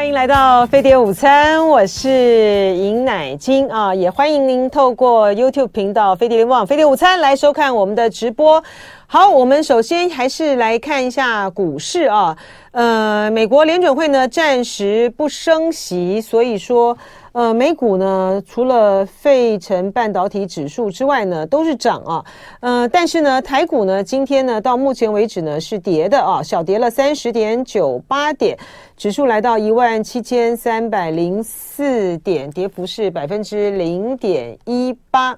[0.00, 2.08] 欢迎来到飞碟午餐，我是
[2.74, 8.64] 尹乃菁啊，也欢迎您透过 YouTube 频道飞碟联网飞碟午餐来收看我们的直播。
[9.06, 12.34] 好，我们首先还是来看一下股市啊，
[12.70, 16.96] 呃，美国联准会呢暂时不升息，所以说。
[17.32, 22.24] 呃，美股呢，除了费城半导体指数之外呢，都是涨啊。
[22.58, 28.58] 呃，但是呢，台股呢，今天呢，到目前为止呢，是跌的啊，小跌了三十点九八点，
[29.00, 35.34] 指数来到一万七千三百零四点，跌幅是百分之零点一八。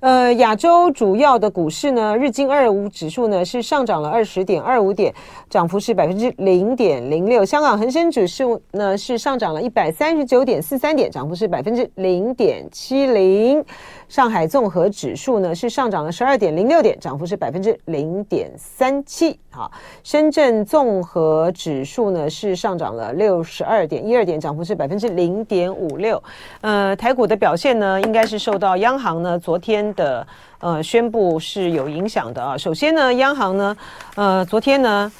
[0.00, 5.10] 呃，亚洲主要的股市呢，日经二五指数呢是上涨了二十点二五点，
[5.48, 7.42] 涨幅是百分之零点零六。
[7.42, 13.64] 香港恒生指数呢是上涨了一百三十九点四三点，涨幅是百分之零点七零。
[14.08, 19.38] 上海综合指数呢是上涨了十二点零六点，涨幅是百分之零点三七。
[19.50, 19.70] 好，
[20.02, 26.22] 深圳综合指数呢是上涨了六十二点一二点，涨幅是百分之零点五六。
[26.62, 30.26] 呃，台股的表现呢，应该是受到央行呢昨天的
[30.60, 32.56] 呃宣布是有影响的啊。
[32.56, 33.76] 首先呢，央行呢，
[34.14, 35.12] 呃，昨天呢，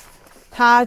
[0.51, 0.87] 它。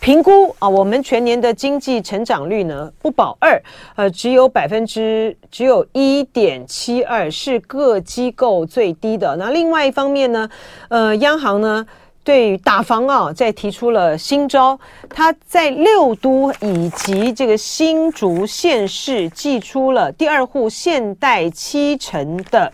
[0.00, 3.60] 评估啊，我们全年的经济成长率呢不保二，
[3.96, 9.34] 呃，只有百分之只有一点七二，是各机构最低的。
[9.36, 10.48] 那另外一方面呢，
[10.88, 11.84] 呃，央行呢
[12.22, 14.78] 对打房啊在提出了新招，
[15.10, 22.72] 他在六都以及这个新竹县市祭出了第二户限贷七成的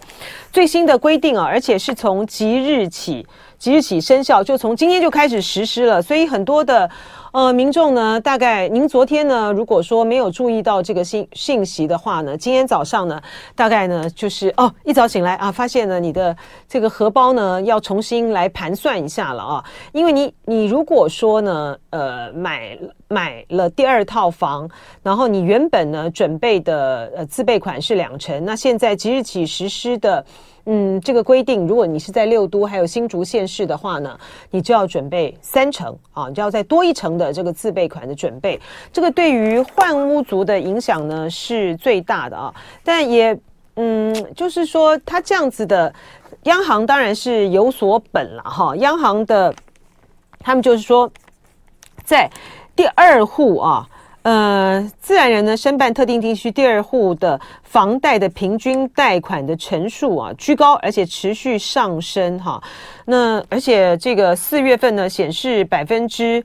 [0.52, 3.26] 最新的规定啊，而且是从即日起。
[3.58, 6.02] 即日起生效，就从今天就开始实施了。
[6.02, 6.90] 所以很多的
[7.32, 13.20] 呃民众呢，大概您昨天呢，如果说没有注意到这个信信息的话呢，今天早上呢，
[13.54, 16.36] 大概呢就是哦，一早醒来啊，发现呢你的
[16.68, 24.68] 这个荷包呢要重新来盘算一下了啊，因为你你如果说呢，呃买买了第二套房，
[25.02, 30.24] 然后你原本呢准备的呃自备款是两成，那现在即日起实施的。
[30.66, 34.18] 嗯，这个规定，如果你是在六都还有新竹县市的话呢，
[34.50, 38.58] 你就要准备三成啊，你就要再多一成的这个自备款的准备。
[38.92, 43.38] 这个对于换屋族的影响呢是最大的啊，但也
[43.76, 45.92] 嗯，就是说他这样子的，
[46.44, 48.74] 央行当然是有所本了哈。
[48.76, 49.54] 央行的
[50.38, 51.10] 他们就是说，
[52.04, 52.30] 在
[52.74, 53.86] 第二户啊。
[54.24, 62.62] 呃，自然人呢申办特定地区第二户的房贷的平均贷款的成数啊居高，而且持续上升哈。
[63.06, 66.44] 那而且这个四月份呢显示百分之。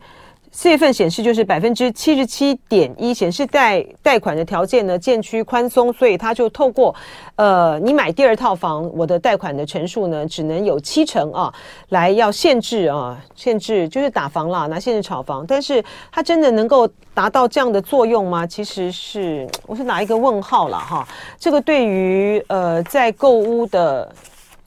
[0.51, 6.93] 四月份显示就是百分之七十七点一，显示贷贷款的条件呢渐趋宽松，所以他就透过，
[7.35, 11.53] 呃，你买第二套房，我的贷款的成数呢只能有七成啊，
[11.89, 18.45] 来要限制啊，限制就是打房啦，拿限制炒房，但是它真的能够达到这样的作用吗？
[18.45, 21.07] 其实是我是拿一个问号了哈，
[21.39, 24.11] 这个对于呃在购屋的。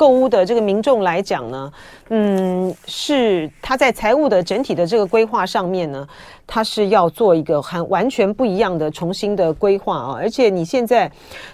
[0.02, 1.72] 购屋的这个民众来讲呢，
[2.08, 6.04] 嗯，是他在财务的整体的这个规划上面呢，
[6.44, 10.16] 他是要做一个很完全不一样的重新的规划啊。
[10.18, 11.08] 而且你现在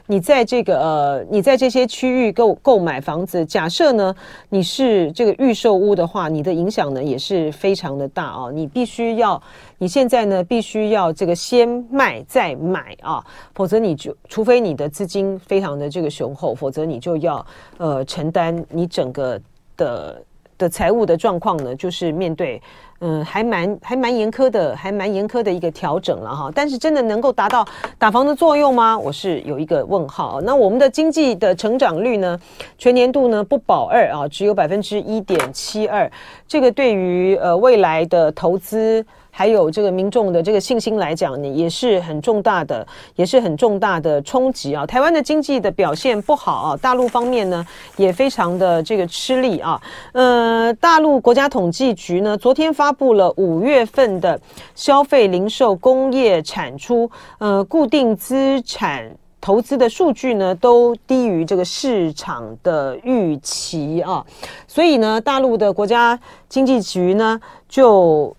[0.06, 4.14] 你在这个呃，你在这些区域购购买房子，假设呢
[4.48, 8.50] 你是这个预售屋的话，你的影响呢也是非常的大啊。
[8.50, 9.42] 你必须要。
[9.80, 13.24] 你现在呢，必须要这个先卖再买啊，
[13.54, 17.46] 否则你就除非你的资金非常的这个雄厚，否则你就要
[17.76, 19.40] 呃承担你整个
[19.76, 20.20] 的
[20.58, 22.60] 的财务的状况呢，就是面对
[22.98, 26.50] 嗯还蛮还蛮严苛的，还蛮严苛的一个调整了哈。
[26.52, 27.64] 但是真的能够达到
[27.96, 28.98] 打房的作用吗？
[28.98, 30.40] 我是有一个问号。
[30.40, 32.36] 那我们的经济的成长率呢，
[32.76, 36.10] 全年度呢不保二啊，只有百分之一点七二，
[36.48, 39.06] 这个对于呃未来的投资。
[39.38, 42.84] 还有这个民众的这个信心来讲呢，也是很重大的，
[43.14, 44.84] 也是很重大的冲击啊。
[44.84, 47.64] 台湾的经济的表现不好啊，大陆方面呢
[47.96, 49.80] 也非常的这个吃力啊。
[50.10, 54.40] 呃，大陆国家统计局呢昨天发布了五月份的
[54.74, 57.08] 消费、零售、工业产出、
[57.38, 59.08] 呃固定资产
[59.40, 64.26] 投资的数据呢都低于这个市场的预期啊，
[64.66, 66.18] 所以呢，大陆的国家
[66.48, 68.34] 经济局呢就。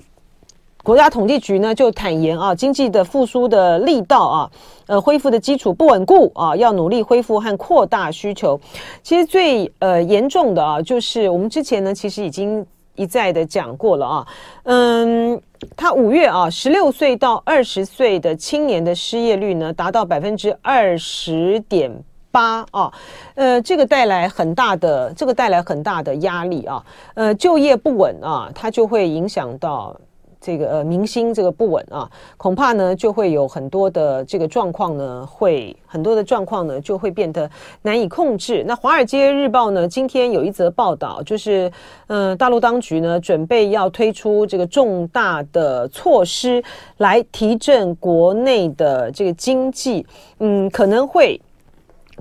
[0.82, 4.52] 国家统计局呢就坦言啊，经济的复苏的力道啊，
[4.88, 8.60] 呃，恢复的基础不稳固啊，要努力恢复和扩大需求。
[9.04, 12.66] 其实最呃严重的啊，就是我们之前呢其实已经
[12.96, 14.28] 一再的讲过了啊，
[14.64, 15.40] 嗯，
[15.76, 21.92] 他五月啊，十六岁到二十岁的青年的失业率呢达到百分之二十点
[22.32, 22.92] 八啊，
[23.36, 26.84] 呃，这个带来很大的这个带来很大的压力啊，
[27.16, 29.94] 呃，就业不稳啊，它就会影响到。
[30.42, 37.50] 这个呃民心这个不稳啊，恐怕呢就会有很多的这个状况呢，会很多的状况呢就会变得
[37.82, 38.64] 难以控制。
[38.66, 41.70] 那《华尔街日报》呢今天有一则报道，就是
[42.08, 46.64] 嗯、呃，大陆当局呢准备要推出这个重大的措施
[46.98, 50.06] 来提振国内的这个经济，
[50.40, 51.40] 嗯，可能会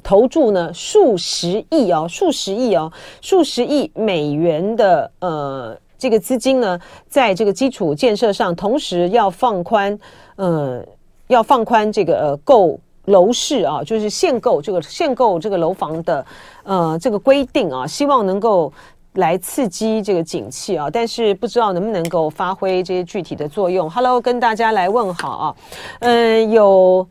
[0.03, 5.79] 投注呢数十亿哦，数十亿哦，数十亿美元的呃。
[5.99, 6.79] 这个资金呢，
[7.09, 9.99] 在这个基础建设上，同时要放宽，
[10.37, 10.81] 呃，
[11.27, 16.25] 要放宽这个呃购楼市啊，就是限购这个限购这个楼房的
[16.63, 18.73] 呃这个规定啊，希望能够
[19.15, 23.91] 来刺激这个景气啊，但是不知道能不能够发挥这些具体的作用。
[23.91, 25.57] Hello，跟大家来问好啊，
[26.01, 27.05] 嗯、有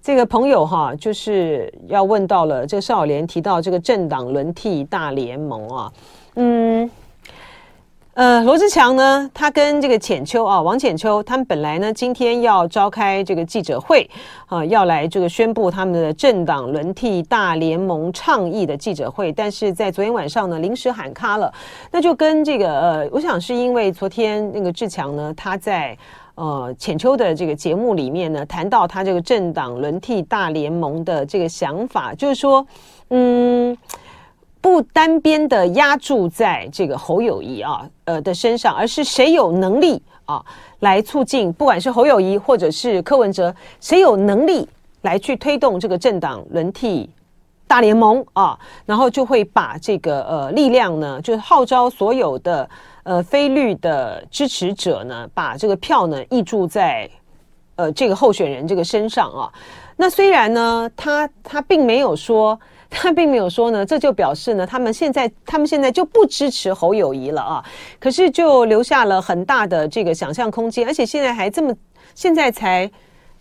[0.00, 5.92] 这个朋友哈、就是要问到了这个邵友莲提到这个政党轮替大联盟啊，
[6.36, 6.90] 嗯。
[8.14, 14.08] 呃，罗志强呢，他跟这个浅秋啊，王浅秋，他们本来呢今天要召开这个记者会
[14.46, 21.50] 啊，要来这个宣布他们的政党轮替大联盟倡议的记者会，但是在昨天晚上呢临时喊卡了。
[21.92, 25.96] 那就跟这个呃，我想是因为昨天那个志强呢，他在
[26.34, 32.66] 呃浅秋的这个节目里面呢谈到他这个政党轮替大联盟的这个想法，就是说，
[33.10, 33.74] 嗯。
[34.62, 40.44] 不单边的压注在这个侯友谊啊，呃的身上，而是谁有能力啊
[40.80, 44.68] 来促进，不管是侯友谊或者是柯文哲，谁有能力
[45.00, 47.08] 来去推动这个政党轮替
[47.66, 52.68] 大联盟啊，然后就会把这个呃力量呢，就是号召所有的
[53.04, 57.08] 呃非绿的支持者呢，把这个票呢挹注在
[57.76, 59.50] 呃这个候选人这个身上啊。
[59.96, 62.60] 那虽然呢，他他并没有说。
[62.90, 67.64] 他并没有说呢，这就表示呢，他们现在他们现在就不支持侯友谊了啊。
[68.00, 71.72] 可是就留下了很大的这个想象空间，而且现在还这么，
[72.14, 72.90] 现在才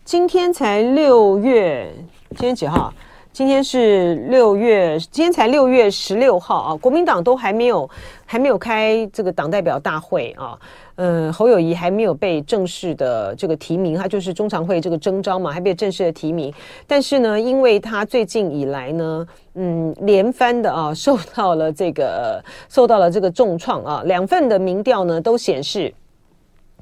[0.06, 1.92] 今天才六月，
[2.38, 2.94] 今天几号？
[3.32, 6.76] 今天是六月，今天才六月十六号啊。
[6.76, 7.90] 国民党都还没有
[8.26, 10.60] 还没有开这个党代表大会啊。
[10.96, 16.54] 嗯，侯友宜还没有被正式的这个提名，他就是中常会这个征召嘛，还没有正式的提名。
[16.86, 25.94] 但是呢，因为他最近以来呢，嗯，连番的啊，受到了这个受到了这个重创啊，两份的民调呢都显示。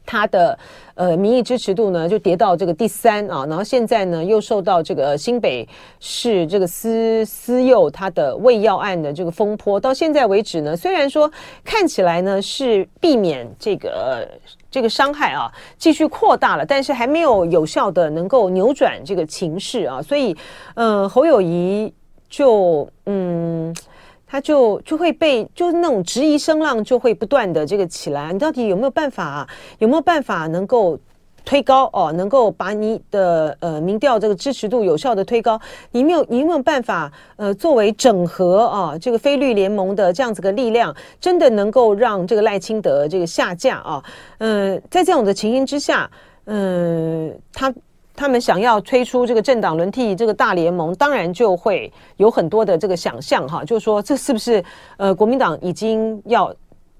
[0.07, 0.57] 他的
[0.95, 5.67] 呃民意支持度呢就跌到这个第三啊，然后现在呢又受到这个新北
[5.99, 11.29] 市这个私私幼他的喂药案的这个风波，到现在为止呢，虽然说
[11.63, 14.27] 看起来呢是避免这个
[14.71, 20.35] 这个伤害啊继续扩大了，但是还没有有效的能够扭转这个情势啊，所以
[20.75, 21.93] 呃侯友谊
[22.29, 23.75] 就嗯。
[24.27, 29.47] 他就就会被就是那种质疑声浪就会不断的这个起来，你到底有没有办法啊？
[29.79, 30.99] 有没有办法能够
[31.45, 32.11] 推高哦？
[32.11, 35.57] 能够把你的呃民调这个支持度有效的推高？
[35.91, 44.03] 你没有你有没有办法呃作为整合啊这个非绿联盟的这样子的力量，真的能够让这个赖清德这个下架啊？
[44.39, 46.11] 嗯、在这种的情形之下，
[46.45, 47.73] 嗯、他。
[48.17, 54.61] 他们想要推出这个政党轮替这个大联盟，当然就会有很多的这个想象哈，就是说这是不是
[54.97, 56.51] 呃国民党已经要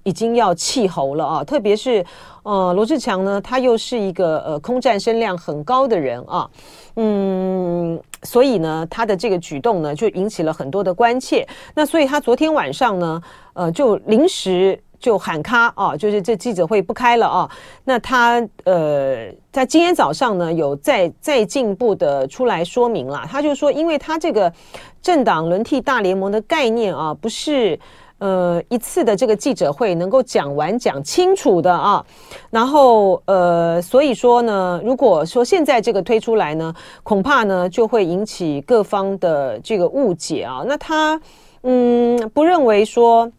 [0.04, 1.44] 已经要弃侯了啊？
[1.44, 2.04] 特别是
[2.44, 6.48] 呃罗志强呢，他又是一个呃空战声量很高的人啊，
[6.94, 11.44] 嗯，所以呢他的这个举动呢就引起了很多的关切。
[11.74, 13.22] 那所以他昨天晚上呢，
[13.54, 14.80] 呃就临时。
[14.98, 17.50] 就喊卡啊，就是这记者会不开了啊。
[17.84, 23.24] 那他呃，在今天早上呢，有再再进一步的出来说明了。
[23.30, 24.52] 他就说，因为他这个
[25.00, 27.78] 政党轮替大联盟的概念啊，不是
[28.18, 32.04] 呃一次的这个记者会能够讲完讲清楚的啊。
[32.50, 36.74] 然后呃，所以说呢，如果说现在这个推出来呢，
[37.04, 40.64] 恐怕呢就会引起各方的这个误解啊。
[40.66, 41.20] 那他
[41.62, 43.30] 嗯，不认为说。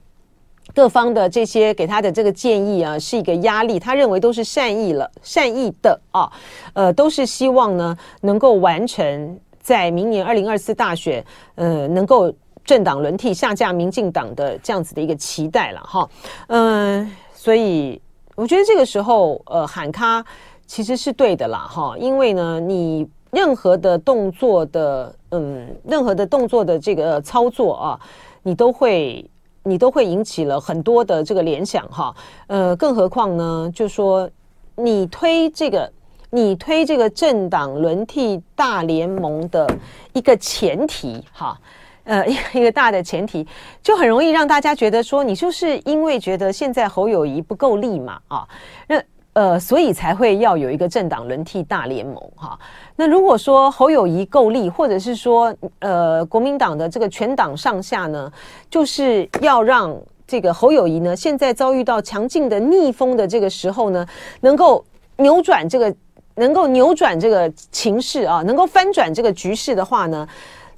[0.79, 3.77] 各方的这些给他的这个建议啊，是一个压力。
[3.77, 6.31] 他认为都是善意了，善意的啊，
[6.71, 11.21] 呃，都是希望呢能够完成在明年二零二四大选，
[11.55, 12.33] 呃，能够
[12.63, 16.09] 政党轮替下架民进党的这样子的一个期待了哈。
[16.47, 18.01] 嗯、所以
[18.35, 20.23] 我觉得这个时候呃喊卡
[20.65, 27.99] 其实是对的啦哈，因为呢你任何的动作的嗯任何的动作的这个操作啊，
[28.43, 29.29] 你都会。
[29.63, 32.15] 你都会引起了很多的这个联想哈，
[32.47, 34.29] 呃，更何况呢，就说
[34.75, 35.91] 你推这个，
[36.29, 39.67] 你推这个政党轮替大联盟的
[40.13, 41.59] 一个前提哈，
[42.03, 43.47] 呃， 一个大的前提，
[43.83, 48.47] 就很容易让大家觉得说，你就是因为觉得现在侯友谊不够力嘛啊，
[48.87, 49.01] 那。
[49.39, 52.59] 呃，所以才会要有一个政党轮替大联盟哈。
[52.97, 58.29] 那如果说侯友谊够力，或者是说呃国民党的这个全党上下呢，
[58.69, 64.05] 就是要让这个侯友谊呢，现在遭遇到强劲的逆风的这个时候呢，
[64.41, 64.83] 能够
[65.15, 65.95] 扭转这个，
[66.35, 70.27] 能够扭转这个情势啊，能够翻转这个局势的话呢，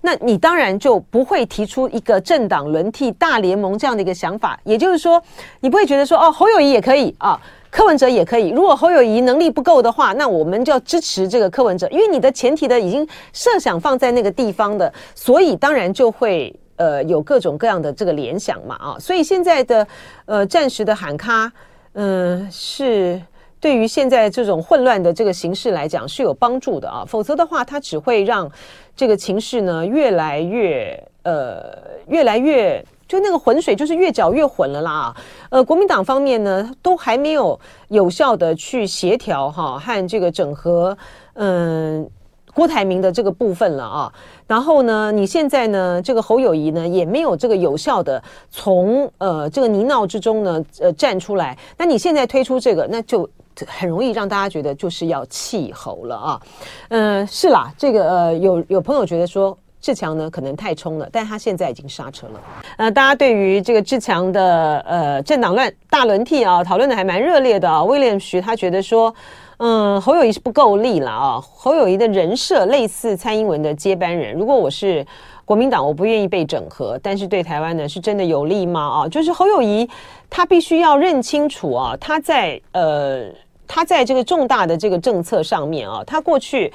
[0.02, 4.60] 那你当然就不会提出一个政党轮替大联盟这样的一个想法。
[4.64, 5.20] 也就是说，
[5.62, 7.42] 你不会觉得说哦，侯友谊也可以啊。
[7.72, 19.88] 柯文哲也可以，如果侯友谊能力不够的话，那我们就要支持这个柯文哲，因为你的前提的已经设想放在那个地方的，所以当然就会呃有各种各样的这个联想嘛啊，所以现在的
[20.26, 21.50] 呃暂时的喊卡，
[21.94, 23.22] 嗯、是
[23.62, 28.52] 对于现在这种混乱的这个形势来讲是有帮助的啊，否则的话它只会让
[28.98, 31.74] 这个情势呢越来越呃
[32.10, 32.84] 越来越。
[33.12, 35.14] 就那个浑水，就是越搅越混了啦。
[35.50, 40.98] 呃，国民党方面呢，都还没有有效的去协调哈和这个整合，
[41.34, 42.10] 嗯，
[42.54, 44.14] 郭台铭的这个部分了啊。
[44.48, 51.58] 然后呢，你现在呢，这个侯友谊呢，也没有这个有效的从呃这个泥淖之中呢，呃站出来。
[51.78, 53.30] 那你现在推出这个，那就
[53.68, 56.42] 很容易让大家觉得就是要弃侯了啊。
[56.88, 59.58] 嗯，是啦，这个呃，有有朋友觉得说。
[59.82, 62.40] 志强呢，可能太冲了，但他现在已经刹车了。
[62.78, 67.84] 呃，大家对于这个志强的呃政党乱大轮替啊，讨论的还蛮热烈的啊。
[67.84, 69.14] 威廉徐他觉得说，
[69.58, 71.42] 嗯，侯友宜是不够力了啊。
[71.42, 74.36] 侯友宜的人设类似蔡英文的接班人。
[74.36, 75.04] 如果我是
[75.46, 79.02] 国民党，我不愿意被整合，但是对台湾呢，是真的有利吗？
[79.04, 79.90] 啊，就是侯友宜
[80.30, 83.26] 他必须要认清楚啊，他在呃
[83.68, 86.72] 他在这个重大的这个政策上面啊，他过去。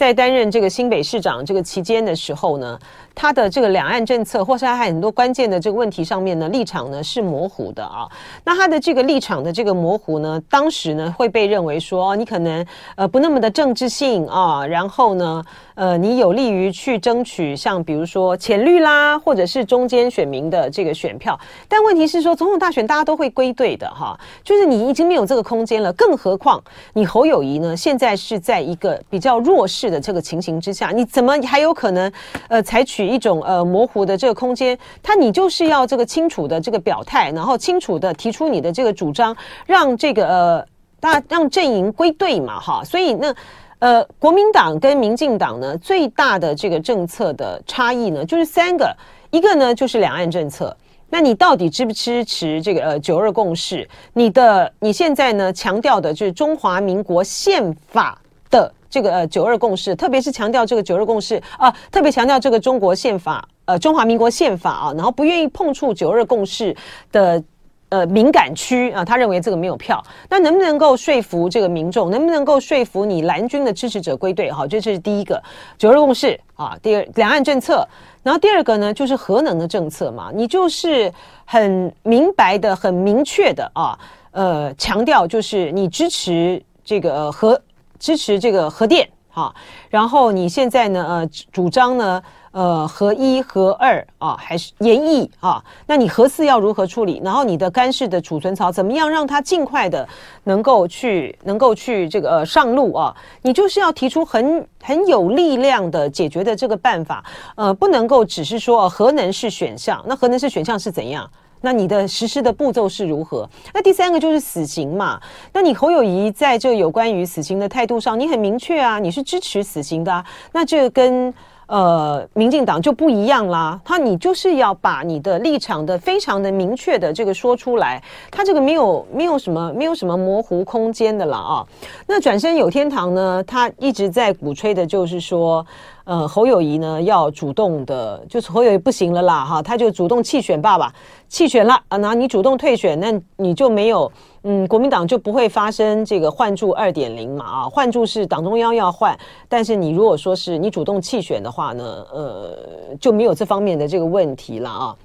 [0.00, 2.78] 在担任这个新北市长这个期间的时候呢，
[3.14, 8.08] 他的这个两岸政策，或是他还很多关键的这个问题上面呢，立场呢是模糊的啊。
[8.44, 12.64] 那他的这个立场的这个模糊呢，当时呢会被认为说，哦，你可能
[12.96, 21.38] 呃不那么的政治性啊，然后呢，呃，你有利于去争取像比如说浅绿啦，或者是中间选民的这个选票。
[21.68, 25.92] 但问题是说，总统大选大家都会归队的哈，就是你已经没有这个空间了。
[25.94, 26.62] 更何况
[26.94, 32.10] 你侯友谊呢，现在是在一个比较弱势的这个情形之下，你怎么还有可能
[32.48, 34.78] 呃采取一种呃模糊的这个空间？
[35.02, 40.66] 他你就是要这个清楚的这个表态，然后清楚的提出你的这个主张，让这个呃
[41.00, 42.82] 大让阵营归队嘛哈。
[42.84, 43.34] 所以那
[43.78, 48.96] 呃国民党跟民进党呢最大的这个政策的差异呢就是三个，
[49.30, 50.76] 一个呢就是两岸政策。
[51.08, 53.88] 那你到底支不支持这个呃九二共识？
[54.12, 58.72] 你的你现在呢强调的就是中华民国宪法的。
[58.90, 66.76] 这个呃九二共识，特别是强调这个九二共识啊，特别强调这个中国宪法，呃中华民国宪法啊，然后不愿意碰触九二共识
[67.12, 67.42] 的
[67.90, 74.50] 呃敏感区啊，他认为这个没有票，那能不能够说服这个民众，能不能够说服你蓝军的支持者归队？
[74.50, 75.40] 好，这是第一个
[75.78, 77.86] 九二共识啊，第二两岸政策，
[78.24, 81.12] 然后第二个呢就是核能的政策嘛，你就是
[81.44, 83.96] 很明白的、很明确的啊，
[84.32, 87.60] 呃强调就是你支持这个核。
[88.00, 89.54] 支持这个核电，哈，
[89.90, 95.62] 然后你现在呢，呃，主张呢，呃，核一、核二啊，还是延役啊？
[95.86, 97.20] 那你核四要如何处理？
[97.22, 100.08] 然后你的干式的储存槽怎么样让它尽快的
[100.44, 103.14] 能够去，能够去这个上路啊？
[103.42, 107.22] 你就是要提出很很有力量的解决的这个办法，
[107.54, 111.30] 呃，不能够只是说核能是选项，那核能是选项是怎样？
[111.60, 113.48] 那你的实施的步骤是如何？
[113.74, 115.20] 那第三个就是死刑嘛。
[115.52, 120.24] 那你侯友谊在这有关于死刑的态度上，你很明确啊，你是支持死刑的啊。
[120.52, 121.32] 那这跟
[121.70, 123.80] 呃民进党就不一样啦。
[123.84, 131.66] 他你就是要把你的立场的非常的明确的这个说出来，他这个没有没有什么没有什么模糊空间的了啊。
[132.06, 135.64] 那转身有天堂呢，他一直在鼓吹的就是说。
[136.04, 140.92] 呃，侯友谊呢要主动的，就是侯友谊不行了啦，哈，他就主动弃选爸爸，
[141.28, 144.10] 弃选了啊，那你主动退选，那你就没有，
[144.42, 149.18] 嗯，国民党就不会发生这个换柱二点零嘛，啊，换柱是党中央要换，
[149.48, 152.58] 但是你如果说是你主动弃选的话呢，呃，
[152.98, 154.96] 就没有这方面的这个问题了啊。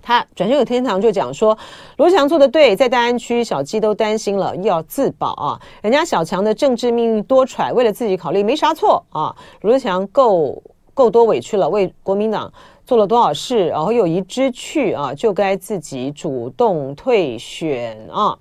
[0.00, 1.56] 他转身有天堂就讲说，
[1.96, 5.60] 罗强做的对，在大安区小鸡都担心了，要自保啊。
[5.82, 9.34] 人家小强的政治命运多舛，为了自己考虑没啥错啊。
[9.62, 10.62] 罗强够
[10.94, 12.50] 够多委屈了，为国民党
[12.88, 18.34] 做了多少事，然后有一知趣啊，就该自己主动退选啊。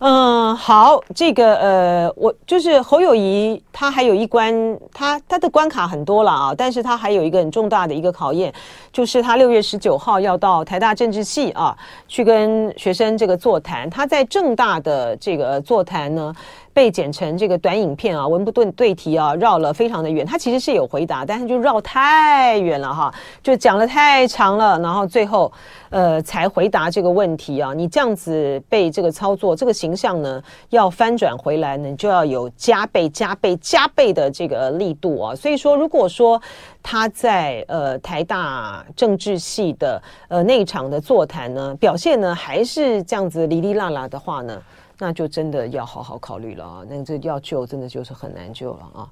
[0.00, 8.52] 嗯，好，这个呃，我就是侯友谊，他还有一关，他他的关卡很多了啊，但是他还有一个很重大的一个考验，
[8.92, 11.74] 就是他六月十九号要到台大政治系啊
[12.06, 16.34] 去跟学生这个座谈，他在政大的这个座谈呢。
[16.74, 20.26] 被剪成这个短影片啊，文不对对题啊，绕了非常的远。
[20.26, 25.50] 他其实是有回答，但是就绕太远了哈，就讲了太长了，然后最后
[25.90, 27.72] 呃才回答这个问题啊。
[27.72, 35.34] 你这样子被这个操作，这个形象呢要翻转回来呢，就要有加倍、加倍、加倍的这个力度啊。
[35.34, 36.42] 所以说，如果说
[36.82, 44.60] 他在呃台大政治系的呃那场的座谈呢，表现呢还是这样子哩哩啦啦的话呢，
[44.98, 46.82] 那就真的要好好考虑了啊！
[46.88, 49.08] 那这要救，真的就是很难救了啊。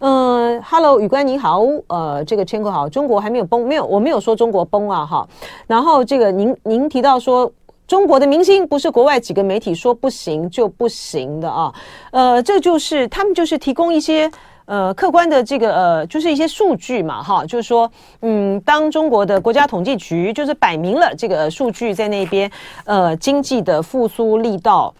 [0.00, 5.28] 嗯，Hello，宇官你好，呃，这个千口好，中国还没有崩，没有，我没有说中国崩啊哈。
[5.68, 7.50] 然后这个您您提到说
[7.86, 11.72] 中国的明星不是国外几个媒体说不行就不行的啊，
[12.10, 14.28] 呃，这就是他们就是提供一些
[14.64, 17.88] 呃客观的这个呃就是一些数据嘛哈，就是说
[18.22, 22.50] 嗯，当中国的国家统计局就是摆明了这个数据在那边
[22.84, 24.92] 呃经济的复苏力道。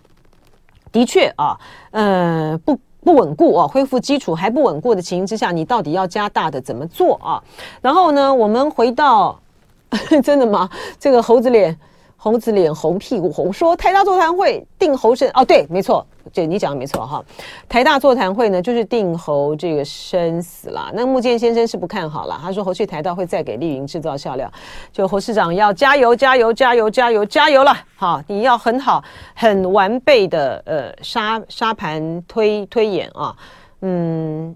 [0.92, 1.58] 的确啊，
[1.90, 7.42] 呃，不不稳固啊，恢复基础还不稳固的情形之下，你到底要加大的怎么做啊？
[7.80, 9.38] 然后呢，我们回到，
[10.22, 10.68] 真的吗？
[10.98, 11.78] 这个猴子脸。
[12.22, 17.24] 猴子脸红屁股红，说台大座谈会定侯生哦，对，没错，对，你讲的没错哈。
[17.66, 20.90] 台大座谈会呢，就是定侯这个生死啦。
[20.92, 24.52] 那木健先生是不看好了，他说侯去台大会再给丽云制造笑料。
[24.92, 27.74] 就侯市长要加油，加油，加油，加油，加油了。
[27.96, 29.02] 好，你要很好、
[29.34, 33.34] 很完备的呃沙沙盘推推演啊。
[33.80, 34.54] 嗯，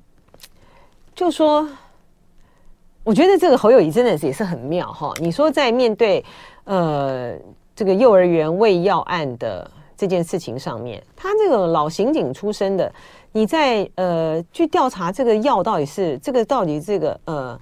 [1.15, 1.67] 就说，
[3.03, 5.11] 我觉得这个侯友宜真的是也是很妙哈。
[5.19, 6.23] 你说在面对。
[6.65, 7.35] 呃，
[7.77, 12.93] 这个幼儿园喂药案的这件事情上面，他这个老刑警出身的，
[13.33, 17.61] 你在呃去调查这个药到底是这个到底这个呃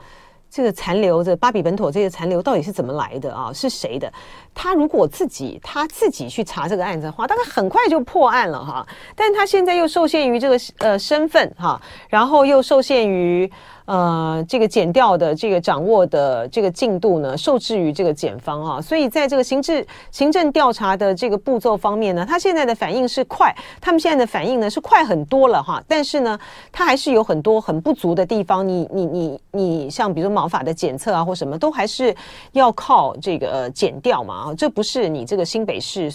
[0.51, 3.53] 这个残留着巴比本妥这些残留到底是怎么来的啊？
[3.53, 4.13] 是谁的？
[4.55, 8.87] 他如果自己他自己去查这个案子的话，大概很快就破案了哈。
[9.17, 13.51] 但他现在又受限于这个呃身份哈，然后又受限于。
[13.93, 26.41] 呃，这个检调的这个掌握的这个进度呢，受制于这个检方啊，所以在这个行政行政调查的这个步骤方面呢，他现在的反应是快，他们现在的反应呢是快很多了哈，但是呢，
[26.73, 32.17] 他还是有很多很不足的地方，你你你你像比如毛发的检测啊或什么，都还是
[32.53, 36.11] 要靠这个检调嘛啊，这不是你这个新北市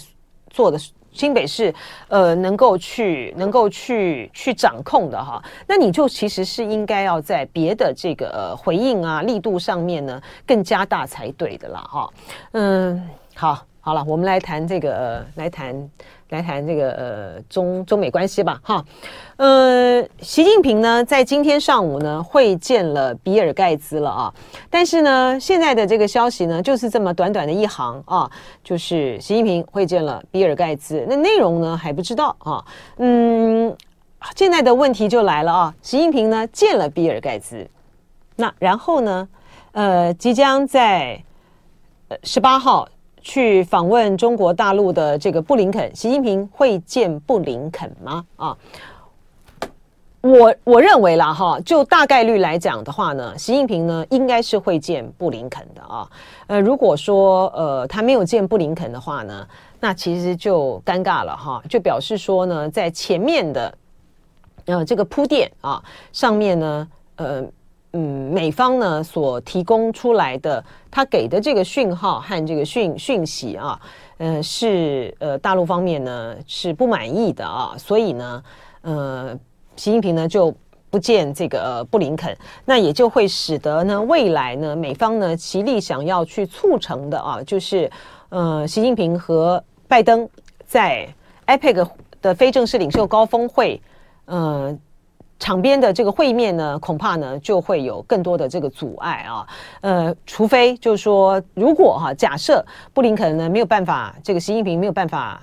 [0.50, 0.76] 做的。
[1.12, 1.74] 新北市，
[2.08, 12.08] 呃，能够去能够去去掌控的哈，那你就其实是应该要在别的这个回应啊力度上面呢更加大才对的啦哈。
[12.52, 15.90] 嗯，好，好了，我们来谈这个，来谈。
[16.28, 18.84] 来谈这个呃中中美关系吧哈，
[19.38, 24.34] 呃，习近平呢在今天上午呢会见了比尔盖茨了啊，
[24.68, 28.30] 但是呢现在的这个消息呢就是这么短短的一行啊，
[28.62, 32.62] 就是习近平会见了比尔盖茨，那内容呢还不知道啊，
[32.98, 33.74] 嗯，
[34.36, 37.66] 现在的问题就来了啊，习近平呢见了比尔盖茨，
[38.36, 39.26] 那然后呢，
[39.72, 41.18] 呃，即将在
[42.08, 42.86] 呃十八号。
[43.28, 48.24] 去访问中国大陆的这个布林肯，习近平会见布林肯吗？
[48.36, 48.56] 啊，
[50.22, 56.08] 我我认为啦哈，就大概率来讲的话呢，习近平呢应该是会见布林肯的啊。
[56.46, 59.46] 呃，如果说呃他没有见布林肯的话呢，
[59.78, 63.74] 那其实就尴尬了哈，就表示说呢，在前面的
[64.64, 67.44] 呃这个铺垫啊上面呢，呃。
[67.92, 73.80] 嗯，美方呢所提供出来的，他给的这个讯号和这个讯讯息啊，
[74.18, 78.42] 呃，是呃大陆方面呢是不满意的啊，所以呢，
[78.82, 79.34] 呃，
[79.74, 80.54] 习近平呢就
[80.90, 87.90] 不见这个、布林肯，那也就会使得呢未来呢美方呢极力想要去促成的啊，就是
[88.28, 90.28] 呃习近平和拜登
[90.66, 91.08] 在
[91.46, 91.88] APEC
[92.20, 93.80] 的非正式领袖高峰会，
[94.26, 94.78] 呃。
[95.38, 99.46] 场边的这个会面呢，恐怕呢就会有更多的这个阻碍啊，
[99.80, 105.40] 呃，除非就是说，如果哈、假设布林肯呢没有办法，这个习近平没有办法。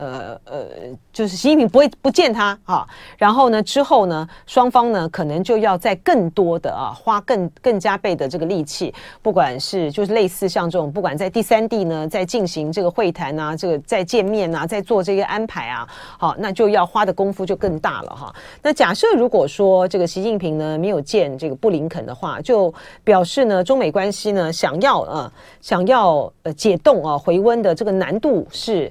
[0.00, 0.66] 呃呃，
[1.12, 15.86] 就是习近平不会不见他啊，然后呢之后呢，双方呢可能就要在更多的啊，花更更加倍的这个力气，不管是就是类似像这种，不管在第三地呢，在进行这个会谈啊，这个在见面啊，在做这些安排啊，
[16.18, 18.34] 好，那就要花的功夫就更大了哈。
[18.62, 22.72] 那假设如果说这个习近平呢没有见这个布林肯的话，就
[23.04, 28.90] 表示呢中美关系呢想要呃想要呃解冻啊回温的这个难度是。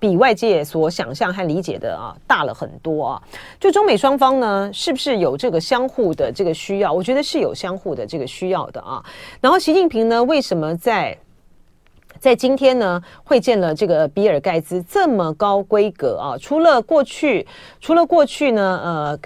[0.00, 3.22] 比外界所想象和理解的啊大了很多啊。
[3.60, 6.92] 就中美双方呢，是不是有这个相互的这个需要？
[6.92, 9.04] 我觉得是有相互的这个需要的啊。
[9.40, 11.16] 然后习近平呢，为什么在
[12.18, 16.36] 在今天呢会见了这个比尔盖茨这么高规格啊？
[16.38, 17.46] 除了过去，
[17.80, 19.18] 除了过去呢，呃，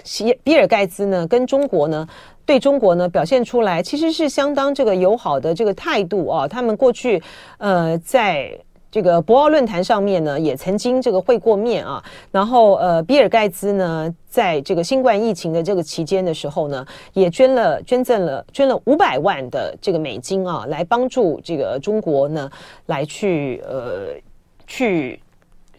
[0.43, 2.07] 比尔盖茨呢跟中国呢。
[2.47, 7.19] 对中国呢表现出来其实是相当这个友好的这个态度啊，他们过去
[7.57, 8.55] 呃在
[8.95, 22.49] 这个博鳌论坛上面呢也曾经这个会过面啊，然后呃比尔盖茨呢在这个新冠疫情的这个期间的时候呢也捐了捐赠了捐了五百万的这个美金啊来帮助这个中国呢
[22.85, 24.15] 来去呃
[24.65, 25.19] 去。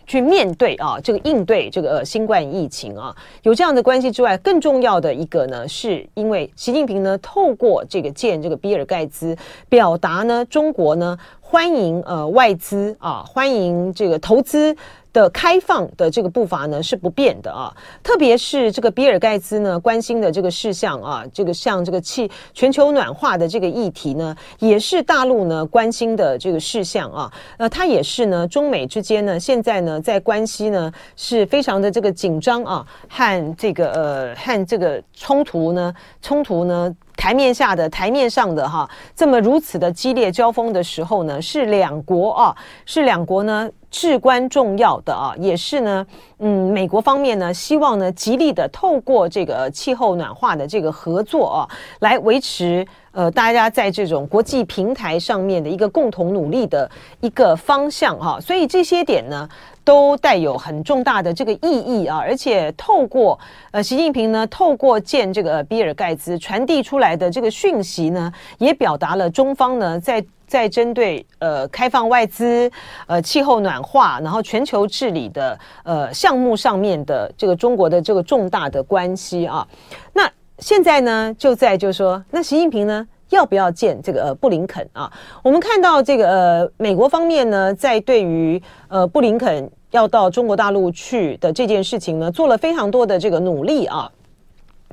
[0.09, 9.37] 去面对啊，这个应对这个呃新冠疫情啊，有这样的关系之外，更重要的一个呢，是因为习近平呢透过这个见这个比尔盖茨，
[9.69, 14.77] 表达呢中国呢欢迎呃外资啊，欢迎这个投资。
[15.13, 36.95] 的开放的这个步伐呢是不变的啊，特别是这个比尔盖茨呢关心的这个事项啊，这个像这个气全球暖化的这个议题呢，也是大陆呢关心的这个事项啊，呃，它也是呢中美之间呢现在呢在关系呢是非常的这个紧张啊，和这个呃和这个冲突呢冲突呢。
[37.17, 46.07] 台面下的、台面上的哈，这么如此的激烈交锋的时候呢，是两国啊，是两国呢至关重要的啊，也是呢，
[46.39, 51.69] 嗯，美国方面呢希望呢极力的透过这个气候暖化的这个合作啊，
[52.01, 56.89] 来维持呃大家在这种国际平台上面的一个共同努力的
[57.21, 59.49] 一个方向哈，所以这些点呢。
[59.87, 63.39] 都带有很重大的这个意义啊，而且透过
[63.71, 72.69] 呃习近平呢，透过见这个比尔盖茨传递出来的这个讯息呢，也表达了中方呢在在针对呃开放外资、
[73.07, 79.65] 呃气候暖化，然后全球治理的呃项目上面的这个中国的这个重大的关系啊。
[80.13, 85.13] 那现在呢，就在就说，那习近平呢要不要见这个呃布林肯啊？
[85.43, 89.71] 我们看到这个呃美国方面呢，在对于呃布林肯。
[89.93, 94.11] 要到中国大陆去的这件事情呢，做了非常多的这个努力啊，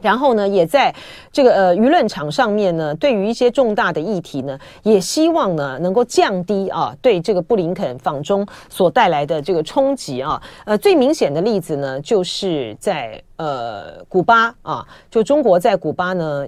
[0.02, 0.94] 然后呢，也在
[1.30, 10.42] 这个呃舆论场上面呢，对于一些重大的议题呢，也希望呢能够降低啊对这个布林肯访中所带来的这个冲击啊。
[10.64, 16.48] 呃，最明显的例子呢，就是在呃古巴啊，就中国在古巴呢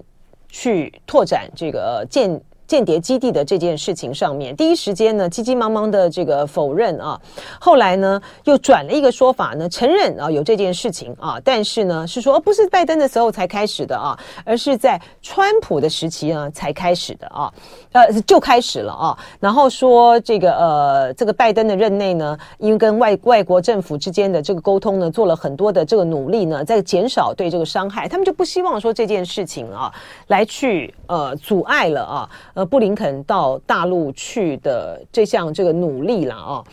[0.58, 2.42] 去拓展这个建。
[2.68, 7.20] 间谍基地的这件事情上面，第一时间呢，急急忙忙的这个否认啊，
[7.60, 17.54] 后来呢，又转了一个说法呢，承认啊有这件事情啊，但是呢，是说不是拜登的时候才开始的啊，而是在川普的时期呢才开始的啊，
[17.92, 29.94] 呃，就开始了啊，然后说这个呃，这个拜登的任内呢，因为跟外外国政府之间的这个沟通呢，做了很多的这个努力呢，在减少对这个伤害，他们就不希望说这件事情啊，
[30.28, 32.30] 来去呃阻碍了啊。
[32.56, 36.64] 呃，布林肯到大陆去的这项这个努力了啊，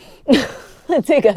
[1.05, 1.35] 这个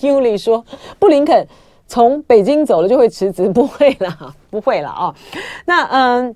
[0.00, 0.64] 尤里说，
[1.00, 1.44] 布林肯
[1.88, 5.14] 从北京走了就会辞职，不会了，不会了啊。
[5.66, 6.34] 那嗯，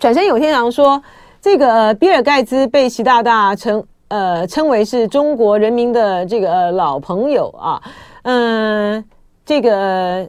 [0.00, 1.00] 转身有天长说，
[1.40, 7.80] 这个比尔盖茨被习大大称呃称为是中国人民的这个老朋友啊，
[8.22, 9.04] 嗯，
[9.46, 10.28] 这个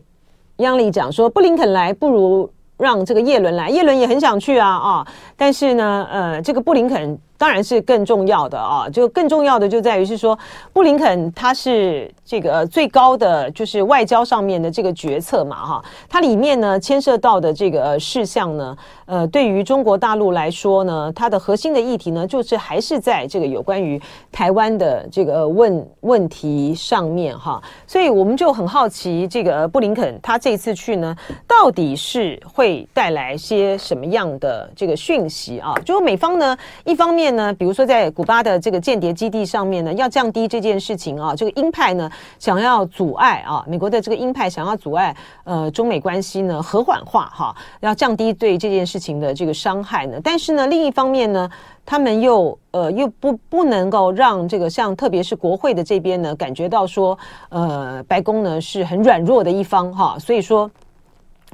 [0.58, 2.48] 央里讲说，布林肯来不如。
[2.82, 5.08] 让这个叶伦来，叶伦也很想去啊啊！
[5.38, 7.18] 但是呢，呃，这个布林肯。
[7.42, 10.38] 当然是更重要的啊，就更重要的就在于是说，
[10.72, 18.78] 布林肯他是这个最高的就是外交上面的这个决策嘛哈，它里面呢牵涉到的这个事项呢，
[19.08, 24.00] 呃，对于中国大陆来说呢，它的核心的议题呢，就是还是在这个有关于
[24.32, 31.16] 台湾的这个问问题上面哈，所以我们就很好奇，这个布林肯他这次去呢，
[31.48, 35.74] 到底是会带来些什么样的这个讯息啊？
[35.84, 37.31] 就美方呢，一方面。
[37.32, 51.50] 呢，比如说在古巴的这个间谍基地上面呢，要降低这件事情啊，这个鹰派呢想要阻碍啊，美国的这个鹰派想要阻碍呃中美关系呢和缓化哈，要降低对这件事情的这个伤害呢，但是呢另一方面呢，
[51.86, 57.18] 他们又呃又不不能够让这个像特别是国会的这边呢感觉到说
[57.50, 60.70] 呃白宫呢是很软弱的一方哈，所以说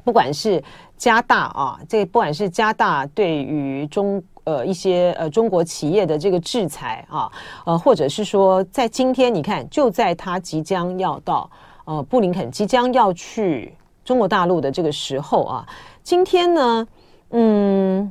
[0.04, 0.63] 不管是
[0.98, 4.22] 加大啊，这不管是加大对于中。
[4.48, 7.30] 呃，一些呃中国企业的这个制裁啊，
[7.66, 11.52] 呃，或者是说，在今天你看，就在他即将要到
[11.84, 15.68] 呃布林肯即将要去中国大陆的这个时候啊，
[16.02, 16.88] 今天呢，
[17.32, 18.10] 嗯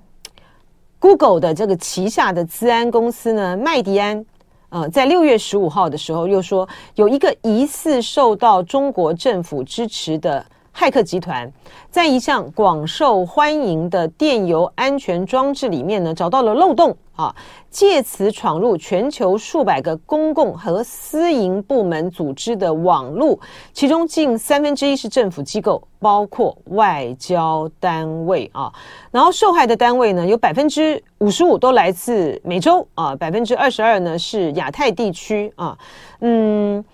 [0.98, 4.22] ，Google 的这个旗下的资安公司呢，麦迪安。
[4.68, 10.44] 呃，在六月十五号的时候又说，有一个疑似受到中国政府支持的。
[10.76, 11.50] 骇客集团
[11.90, 17.34] 在一项广受欢迎的电邮安全装置里面呢，找到了漏洞啊，
[17.70, 23.40] 借此闯入全球数百个公共和私营部门组织的网络，
[23.72, 28.70] 其中近三分之一是政府机构，包括外交单位啊。
[29.10, 35.78] 然后受害的单位呢，有百分之五十五都来自美洲啊，百分之二十二呢是亚太地区啊，
[36.20, 36.84] 嗯，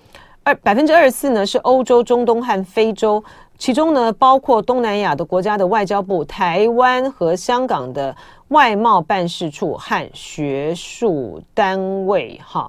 [0.44, 3.22] 二百分之二十四呢是欧洲、中东和非洲。
[3.62, 8.12] 其中呢，包括东南亚的国家的外交部、台湾和香港的
[8.48, 12.40] 外贸办事处和学术单位。
[12.44, 12.68] 哈，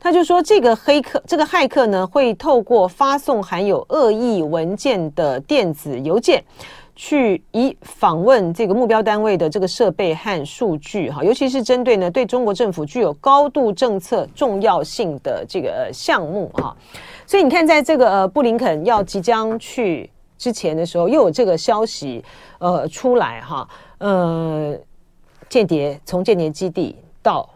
[0.00, 6.42] 他就说，这个黑客，这个骇客呢，会透过发送含有恶意文件的电子邮件，
[6.96, 11.10] 去以访问这个目标单位的这个设备和数据。
[11.10, 16.50] 哈，尤其是针对呢，对中国政府具有高度政策重要性的这个项目。
[16.54, 16.74] 哈，
[17.26, 20.08] 所以你看，在这个呃，布林肯要即将去。
[20.40, 22.24] 之前的时候又有这个消息，
[22.60, 24.74] 呃，出来哈，呃，
[25.50, 27.46] 间谍从间谍基地到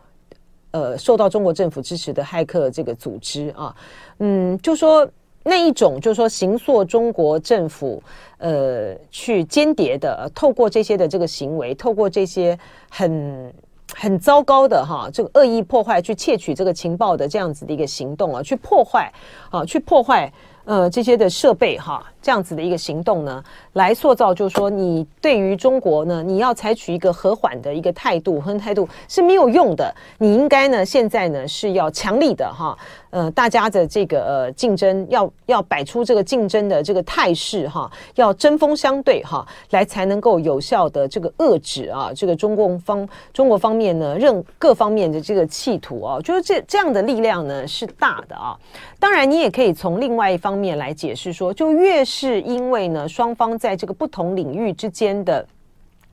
[0.72, 3.74] 呃受到中国政府支持的骇客这个组织啊，
[4.18, 5.08] 嗯，就说
[5.42, 8.02] 那一种就是说形塑中国政府
[8.36, 12.58] 呃去间谍的，透过这些的这个行为，透过这些
[12.90, 13.50] 很
[13.94, 19.10] 很糟糕的哈，这个恶意破坏去窃取这个情报的这样子的一个行动啊，去破坏
[19.48, 20.30] 啊，去破坏
[20.66, 22.04] 呃这些的设备哈。
[22.24, 29.94] 这样子的一个行动呢，来塑造，就是说，你对于中国呢，你要采取一个和缓的一个态度和态度是没有用的。
[30.16, 32.74] 你应该呢，现在呢是要强力的哈，
[33.10, 48.56] 呃，大家的这个呃竞争要要摆出这个竞争的这个态势哈，要针锋相对哈，来才能够有效的这个遏制啊，这个中共方中国方面呢，任各方面的这个企图啊，就是这这样的力量呢是大的啊。
[48.98, 55.44] 当然，你也可以从另外一方面来解释说，就越是是因为呢，双方在这个不同领域之间的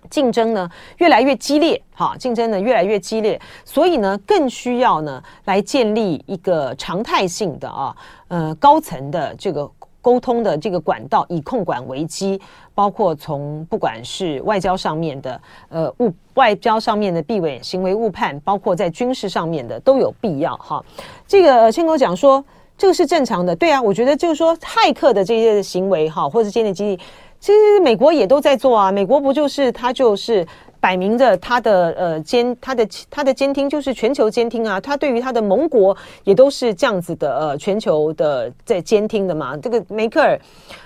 [0.10, 7.96] 竞争呢越来越激烈，哈，竞争呢越来越激烈，所以呢更需要呢来建立一个常态性的啊，
[8.30, 9.70] 呃高层的这个
[10.02, 12.42] 沟通的这个管道，以控管危机，
[12.74, 20.84] 包括从不管是外交上面的呃误外交上面的避伪行为误判，包括在军事上面的都有必要哈。
[21.28, 22.44] 这个先跟我讲说。
[22.82, 27.04] 这个是正常的，对啊，我觉得就是说，骇客的这些行为哈，或者是间谍基地，
[27.40, 28.92] 其实美国也都在做啊。
[28.92, 30.44] 美国不就是他就是
[30.82, 39.56] 摆明着他的呃监他的他的监听就是全球监听啊，他对于他的盟国也都是这样子的呃全球的在监听的嘛。
[39.56, 40.38] 这个梅克尔，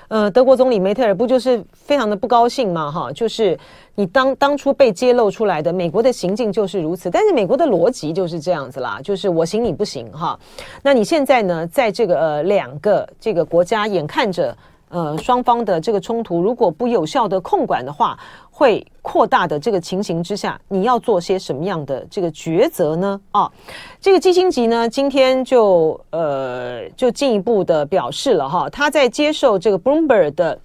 [0.09, 3.57] 呃，德国总理梅特尔不就是非常的不高兴嘛哈，就是。
[3.97, 10.37] 你当当初被揭露出来的美国的行径就是如此，但是美国的逻辑就是这样子啦，就是我行你不行哈。
[10.83, 14.53] 那你现在呢，在这个呃两个这个国家眼看着
[14.95, 18.17] 呃双方的这个冲突如果不有效的控管的话，
[18.49, 23.19] 会扩大的这个情形之下，你要做些什么样的这个抉择呢？
[23.31, 23.51] 啊，
[23.99, 30.57] 这个基辛格呢今天就呃就进一步的表示了哈，他在接受这个 Bloomberg 的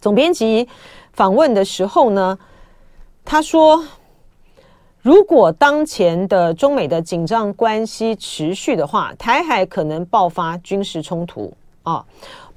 [0.00, 0.68] 总编辑。
[1.12, 2.38] 访问的时候呢，
[3.24, 3.84] 他说
[5.02, 12.04] ：“如果当前的中美的紧张关系持续的话，台海可能爆发军事冲突啊。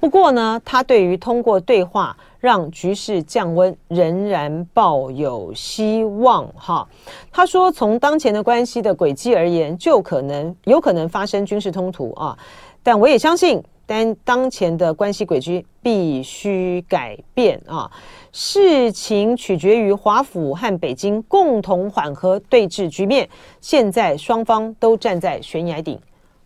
[0.00, 6.46] 不过呢，他对于通过对话让局势降温仍然抱有希望。
[6.56, 6.86] 哈，
[7.30, 12.38] 他说，从当前的关系的轨迹而言，就可能有可能发生军事冲突啊。
[12.82, 17.90] 但我也相信。”但当前的关系轨迹必须改变啊！
[18.32, 23.28] 事情取决于华府和北京共同缓和对峙局面。
[23.60, 26.00] 现在双方都站在悬崖顶，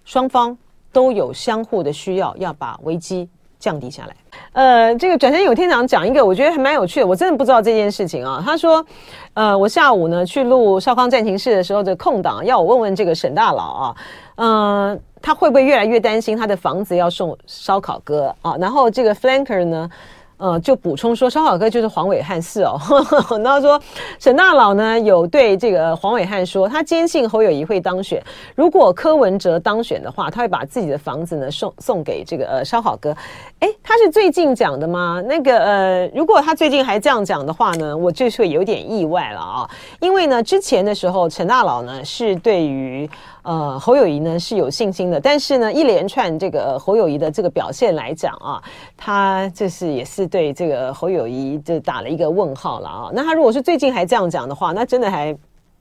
[0.05, 0.59] 双方
[0.93, 4.15] 都有相互的需要，要把危机降低下来。
[4.53, 7.07] 呃，这个转身有天长讲一个，我觉得还蛮有趣的。
[7.07, 8.43] 我真的不知道这件事情啊。
[8.45, 8.85] 他说，
[9.35, 13.97] 呃，我下午呢去录少康战情室的时候，的空档要我问问这个沈大佬啊，
[14.37, 18.57] 嗯、他会不会越来越担心他的房子要送烧烤哥啊？
[18.59, 19.91] 然后这个 Flanker 呢？
[20.39, 22.81] 呃，就补充说，烧烤哥就是黄伟汉是哦。
[23.43, 23.81] 然后说，
[24.19, 28.23] 沈大佬呢有对这个黄伟汉说，他坚信侯友宜会当选。
[28.55, 33.15] 如果柯文哲当选的话，他会把自己的房子呢送送给这个呃烧烤哥。
[33.61, 35.21] 诶，他是最近讲的吗？
[35.27, 39.69] 那个呃，如果他最近还这样讲的话呢，我就是会有点意外了啊。
[40.01, 43.11] 因为呢，之前的时候，陈大佬呢是对于
[43.49, 48.63] 呃侯友宜呢是有信心的，但是呢，一连串这个侯友谊的这个表现来讲啊，
[48.97, 50.29] 他这是也是。
[50.29, 53.11] 对这个侯友谊就打了一个问号了啊！
[53.15, 55.35] 那他如果是最近还这样讲的话，那真的还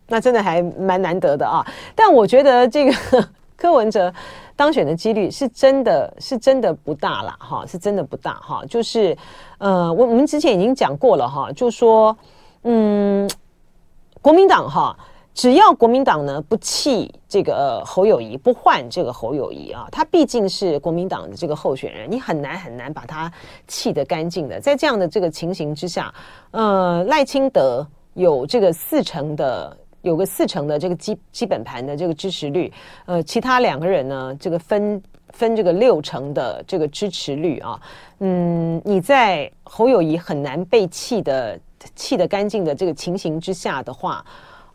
[0.08, 1.60] 那真的还蛮难得的啊！
[1.94, 3.28] 但我觉得这个
[3.58, 4.14] 柯文哲
[4.56, 8.64] 当选的几率是真的是真的不大了哈，是真的不大哈。
[8.70, 9.14] 就是
[9.58, 12.16] 呃，我我们之前已经讲过了哈，就说
[12.64, 13.30] 嗯，
[14.22, 14.96] 国民党哈。
[15.38, 23.32] 只要国民党呢不弃这个侯友谊，不换这个侯友谊啊，他毕竟是国民党的这个候选人，你很难很难把他
[23.68, 24.60] 弃得干净的。
[24.60, 26.12] 在这样的这个情形之下，
[26.50, 32.74] 呃，赖清德有这个四成的，有个四成的这个基基本盘的这个支持率，
[33.06, 37.80] 呃，其他两个人呢，这个分分这个六成的这个支持率啊，
[38.22, 41.60] 嗯，你在侯友谊很难被弃的
[41.94, 44.26] 弃得干净的这个情形之下的话。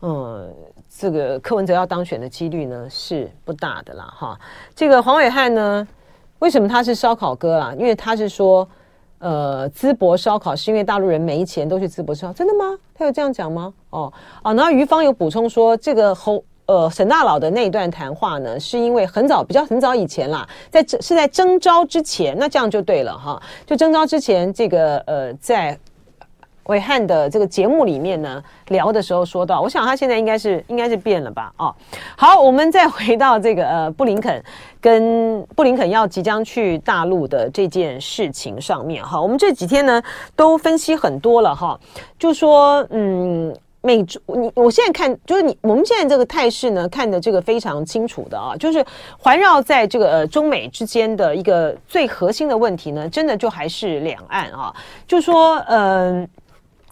[0.04, 0.52] 嗯，
[0.98, 4.38] 这个柯文哲要当选的几率呢是不大的啦，哈。
[4.74, 5.86] 这个黄伟汉呢，
[6.40, 7.72] 为什么他是烧烤哥啊？
[7.78, 8.68] 因为他是说，
[9.20, 12.76] 呃，淄博烧烤是因为大陆人没钱都去淄博烧，真的吗？
[12.96, 13.72] 他有这样讲吗？
[13.90, 14.12] 哦，
[14.42, 25.78] 啊，然后于芳有补充说，这个侯呃沈大佬的那一段谈话呢，是因为很早比较很早以前啦，在是在征召之前，那这样就对了哈，就征召之前这个呃在。
[26.64, 31.53] 暐瀚的这个节目里面呢，聊的时候说到，我想他现在应该是应该是变了吧？
[31.57, 31.75] 哦，
[32.16, 34.42] 好，我们再回到这个呃布林肯
[34.81, 40.03] 跟布林肯要即将去大陆的这件事情上面哈，我们这几天呢
[40.37, 41.79] 都分析很多了哈，
[42.18, 48.85] 就说嗯，美中你我现在看就是你我们现在这个态势呢看的这个非常清楚的啊，就是
[49.18, 54.72] 环绕在这个呃中美之间的一个最核心的问题呢，真的就还是两岸啊，
[55.09, 56.29] 就说嗯。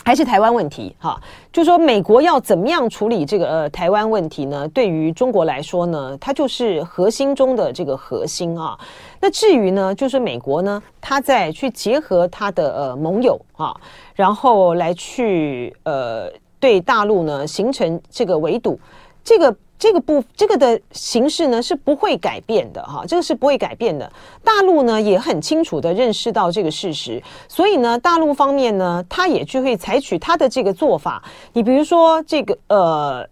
[0.04, 1.20] 还是台湾问题哈，
[1.52, 4.66] 就说美国要怎么样处理这个呃台湾问题呢？
[4.68, 8.78] 对于中国来说呢，它就是核心中的这个核心啊。
[9.20, 13.74] 那至于呢，就是美国呢，它在去结合它的呃盟友啊，
[14.14, 18.78] 然后来去呃对大陆呢形成这个围堵，
[19.22, 19.54] 这个。
[19.80, 24.12] 这个不，这个的形式呢是不会改变的哈，这个是不会改变的。
[24.44, 31.24] 大陆呢也很清楚的认识到这个事实，所以呢，大陆方面呢，他也就会采取他的这个做法。
[31.54, 33.26] 你比如说这个呃，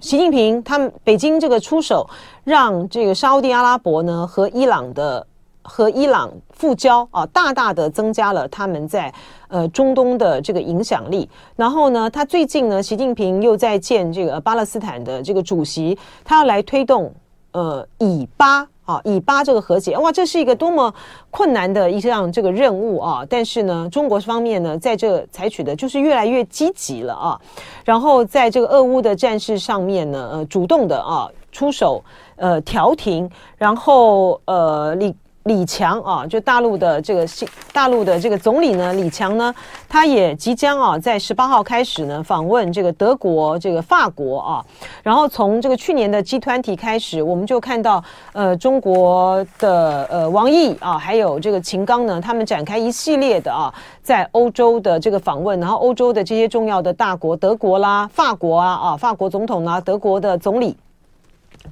[0.00, 2.04] 习近平他们北京这个出手，
[2.42, 5.24] 让这个沙地阿拉伯呢和伊朗的。
[5.70, 9.12] 和伊朗复交啊，大大的增加了他们在
[9.46, 11.30] 呃中东的这个影响力。
[11.54, 17.14] 然后呢，他最近呢，习近平又在见这个巴勒斯坦的这个主席，他要来推动
[17.52, 19.96] 呃以巴啊，以巴这个和解。
[19.96, 20.92] 哇，这是一个多么
[21.30, 23.24] 困难的一项这个任务啊！
[23.30, 27.40] 但是呢，中国方面呢，在这采取的就是越来越积极了啊。
[27.84, 32.02] 然后在这个俄乌的战事上面呢，呃，主动的啊出手
[32.34, 35.14] 呃调停，然后呃李。
[35.44, 39.54] 李强啊，就大陆的这个新大陆的这个总理呢，李强呢，
[39.88, 44.64] 他也即将啊，在十八号开始呢，访问这个德国、这个法国啊。
[45.02, 53.72] 然后从这个去年的 G20 开始，我们就看到呃，中国的呃王毅啊，还有这个秦刚呢，他们展开一系列的啊，
[54.02, 55.58] 在欧洲的这个访问。
[55.58, 60.76] 然后欧洲的这些重要的大国，德国啦、法国啊啊，法国总统啊，德国的总理。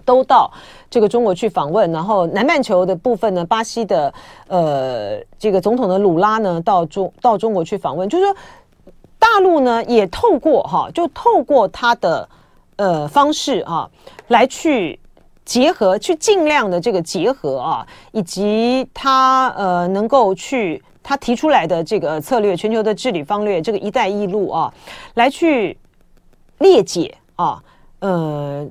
[0.04, 0.50] 都到
[0.90, 4.12] 这个中国去访问，然后南半球的部分呢，巴西的
[4.46, 8.36] 呃这个总统的鲁拉呢，到中到中国去访问，就是说
[9.18, 12.28] 大陆呢也透过哈，就透过他的
[12.76, 13.88] 呃方式啊，
[14.28, 14.98] 来去
[15.44, 24.72] 结合，去尽量的这个结合啊，以及他呃能够去他提出来的这个策略，全球的治理方略，这个“一带一路”啊，
[25.14, 25.78] 来去
[26.58, 27.62] 裂解啊，
[28.00, 28.68] 呃。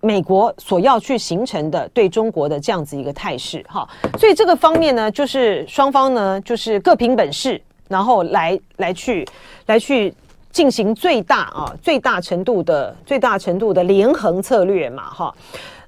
[0.00, 9.26] 美国所要去形成的对中国的这样子一个态势，哈，所以这个方面呢，就是双方呢，就是各凭本事，然后来来去
[9.66, 10.14] 来去
[10.50, 15.34] 进行最大啊最大程度的最大程度的连横策略嘛，哈，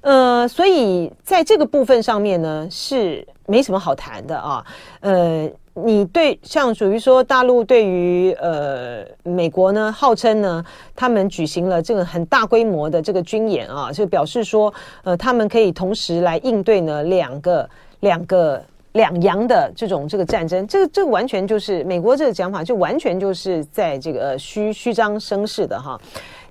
[0.01, 4.65] 呃，所以在这个部分上面呢，是没什么好谈的啊，
[4.99, 5.49] 呃。
[5.75, 10.63] 你对像属于说大陆对于呃美国呢，号称呢
[10.95, 14.71] 他们举行了这个很大规模的这个军演啊，就表示说
[15.03, 17.67] 呃他们可以同时来应对呢两个
[18.01, 25.99] 两个两洋的这种这个战争，这个这个完全就是美国这个讲法，就完全就是在这个虚虚张声势的哈。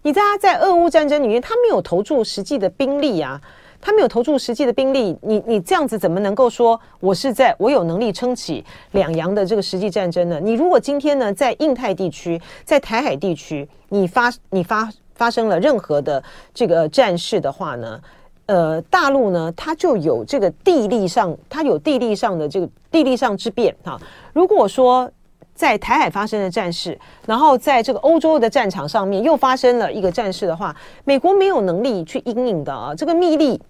[0.02, 3.40] 你在他在俄乌战争里面，他没有投注实际的兵力啊。
[3.84, 10.38] 他没有投注实际的兵力，你你这样子怎么能够说我是在我有能力撑起两洋的这个实际战争呢？
[10.40, 16.22] 你如果今天呢在印太地区，在台海地区，你发你发发生了任何的
[16.54, 18.00] 这个战事的话呢，
[18.46, 24.00] 呃，大陆呢它就有这个地利上，它有地利上的这个地利上之变哈。
[24.32, 25.10] 如果说
[25.56, 33.60] 在台海发生的战事，然后在这个欧洲的战场上面又发生了一个战事的话，美国没有能力去因应的啊，这个密利。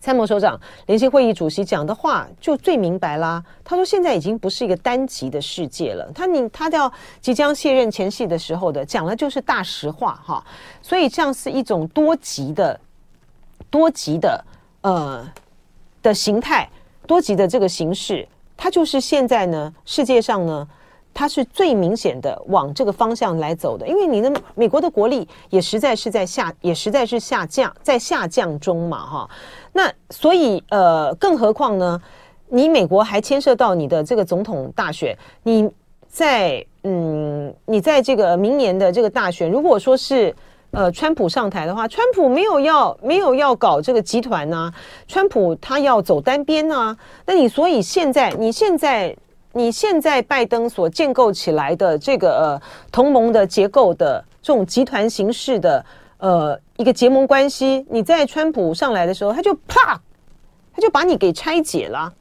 [0.00, 3.42] 参谋首长联席会议主席讲的话就最明白啦。
[3.64, 6.10] 他说现在已经不是一个单极的世界了。
[6.14, 10.44] 他你他要即将卸任前夕的时候的讲的就是大实话哈。
[10.80, 12.78] 所以这样是一种多极的
[13.70, 14.44] 多极的
[14.82, 15.26] 呃
[16.02, 16.68] 的形态，
[17.06, 20.68] 多极的这个形式，它就是现在呢世界上呢。
[21.18, 29.30] 它是最明显的往这个方向来走的，因为你的美国的国力也实在是在下，也实在是下降，在下降中嘛，哈。
[29.72, 31.98] 那所以呃，更何况呢，
[32.50, 35.66] 你美国还牵涉到你的这个总统大选，你
[36.06, 40.36] 在嗯，你在这个明年的这个大选，如果说是
[40.72, 44.70] 呃，川普上台的话，川普没有要没有要搞这个集团呐，
[45.08, 46.94] 川普他要走单边啊，
[47.24, 49.16] 那你所以现在你现在。
[49.56, 55.82] 你现在拜登所建构起来的这个呃同盟的结构的这种集团形式的
[56.18, 59.98] 呃一个结盟关系，你在川普上来的时候，他就啪，
[60.74, 62.12] 他就把你给拆解了。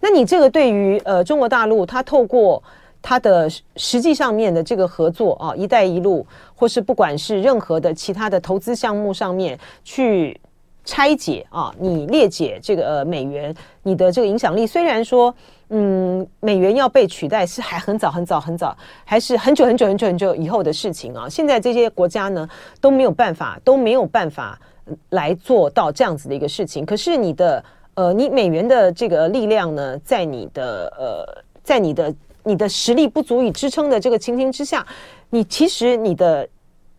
[0.00, 2.62] 那你这个对于呃中国大陆，他透过
[3.02, 10.40] 他的实际上面的这个合作啊，“一带一路”或是不管是任何的其他的投资项目上面去
[10.86, 15.34] 拆解啊，你裂解这个呃美元，你的这个影响力虽然说。
[15.74, 21.26] 嗯，美元要被取代是还很早很早很早，还是很久很久很久很久以后的事情啊！
[21.26, 22.46] 现在这些国家呢
[22.78, 24.60] 都没有办法都没有办法
[25.08, 26.84] 来做到这样子的一个事情。
[26.84, 27.64] 可是你的
[27.94, 34.86] 呃，你美元的这个力量呢，在你的呃，在你的你的实力不足以支撑的这个情形之下，
[35.30, 36.46] 你其实你的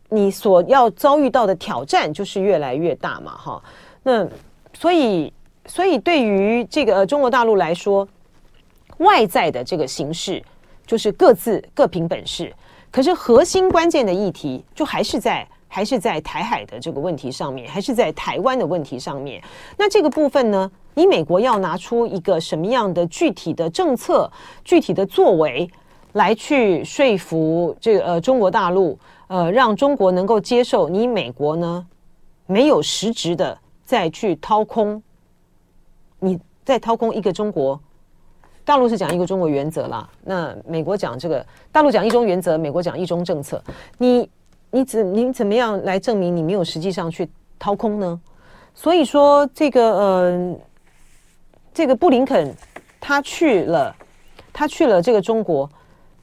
[0.09, 3.63] 你所要遭遇到的挑战就是越来越大嘛，哈。
[4.01, 4.27] 那
[4.73, 5.31] 所以
[5.67, 8.07] 所以对于这个中国大陆来说。
[8.97, 10.43] 外在的这个形式
[10.85, 12.53] 就是各自各凭本事，
[12.91, 19.41] 可是核心关键的议题就还是在还是在台海的这个问题上面，还是在台湾的问题上面。
[19.77, 24.31] 那这个部分呢，你美国要拿出一个什么样的具体的政策、
[24.63, 25.67] 具体的作为
[26.11, 31.87] 来去说服这个呃中国大陆，呃，让中国能够接受你美国呢
[32.45, 35.01] 没有实质的再去掏空，
[36.19, 37.81] 你再掏空一个中国。
[38.65, 43.61] 大陆是讲一个中国原则啦，那美国讲这个，大陆讲一中原则，美国讲一中政策。
[43.97, 44.29] 你
[44.71, 48.19] 你怎你怎么样来证明你没有实际上去掏空呢？
[48.73, 50.55] 所以说这个呃，
[51.73, 52.55] 这个布林肯
[53.01, 53.93] 他去了，
[54.53, 55.69] 他去了这个中国，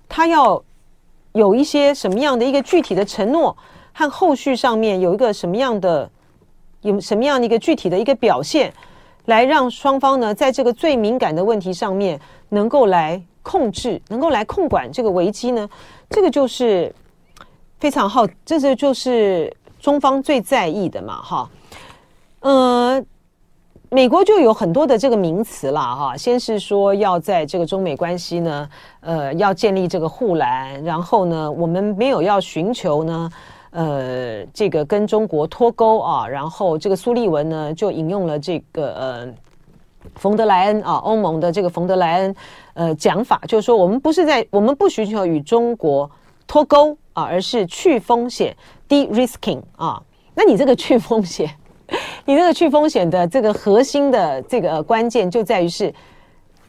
[0.08, 0.62] 他要
[1.32, 3.54] 有一些什么样的一个具体的承诺
[3.92, 6.10] 和后续上面有一个什么样的
[6.80, 8.72] 有什么样的一个具体的一个表现。
[9.30, 12.18] 来让双方呢，在这个最敏感的问题上面，
[12.48, 15.68] 能够来控制，能够来控管这个危机呢，
[16.10, 16.92] 这个就是
[17.78, 21.50] 非常好，这是就是中方最在意的嘛，哈，
[22.40, 23.00] 呃，
[23.88, 28.68] 美国就有很多的这个名词啦，哈，先是说要在这个中美关系呢，
[28.98, 33.30] 呃，要建立这个护栏，然后呢，我们没有要寻求呢。
[33.70, 39.28] 呃，这个跟中国脱钩啊，然后这个苏利文呢就引用了这个呃
[40.16, 42.34] 冯德莱恩啊，欧盟的这个冯德莱恩
[42.74, 46.10] 呃讲法，就是说我们不是在我们不寻求与中国
[46.46, 48.56] 脱钩啊，而是去风险
[48.88, 50.02] de-risking 啊。
[50.34, 51.48] 那你这个去风险，
[52.26, 55.94] 你这个去风险的这个核心的这个关键就在于是。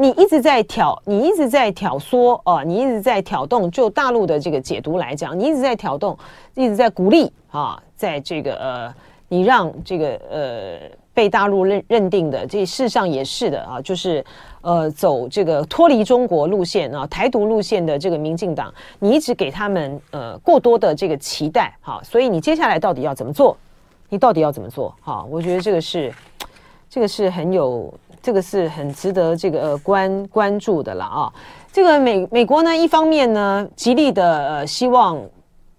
[0.02, 3.70] 你一直在挑，你一直在挑唆啊、你一直在挑动。
[3.70, 6.18] 就大陆的这个解读来讲，你一直在挑动，
[6.56, 8.96] 一直在鼓励啊，在这个呃，
[9.28, 14.26] 你让这个呃被大陆认认定的，这事实上也是的啊，就是
[14.62, 23.56] 呃走这个脱离中国路线啊，台独路线的这个民进党，你一直给他们呃过多的这个期待，哈、所以你接下来到底要怎么做？
[24.10, 24.96] 你到底要怎么做？
[25.04, 26.12] 哈、我觉得这个是
[26.90, 27.94] 这个是很有。
[28.22, 31.34] 这个是很值得这个关关注的了啊！
[31.72, 35.20] 这个美美国呢，一方面呢，极力的呃希望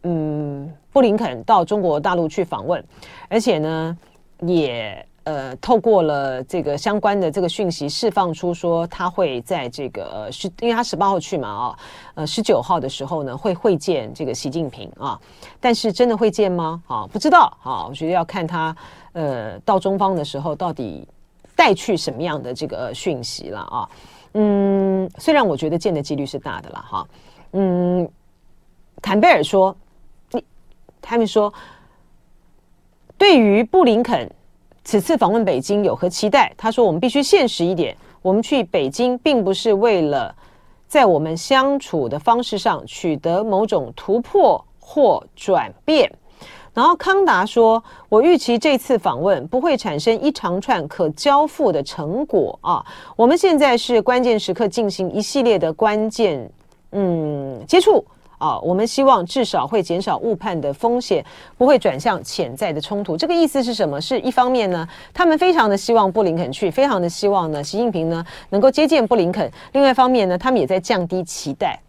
[0.02, 2.82] 嗯布林肯到中国大陆去访问，
[3.28, 3.96] 而且呢
[4.40, 11.78] 也呃透过了这个相关的这个讯息释放出说他会在这个十，因为他十八号去嘛啊，
[12.16, 15.16] 呃十九号的时候呢会会见这个习近平啊，
[15.60, 16.82] 但是真的会见吗？
[16.88, 18.74] 啊，不知道啊，我觉得要看他
[19.12, 21.06] 呃到中方的时候到底。
[21.54, 23.88] 带去什么样的这个讯息了啊？
[24.34, 27.08] 嗯，虽然我觉得见的几率是大的了哈。
[27.52, 28.08] 嗯，
[29.02, 29.76] 坎贝尔说，
[30.30, 30.42] 你
[31.00, 31.52] 他们说，
[33.18, 34.30] 对于布林肯
[34.84, 36.52] 此次访问北京有何期待？
[36.56, 40.34] 他说，我们必须现实一点，我们去北京并不是为了
[40.88, 46.10] 在我们相处的方式上取得某种突破或转变。
[46.74, 52.84] 然后康达说：“我预期这次访问不会产生一长串可交付的成果啊。
[53.14, 56.50] 我们现在是关键时刻进行一系列的关键
[56.92, 58.04] 嗯接触。”
[58.42, 61.24] 啊，我们希望至少会减少误判的风险，
[61.56, 63.16] 不会转向潜在的冲突。
[63.16, 64.00] 这个意思是什么？
[64.00, 69.48] 是一方面呢，他们非常的希望布林肯去，非常的希望呢，习近平呢能够接见布林肯。
[69.74, 71.80] 另外一方面呢，他们也在降低期待，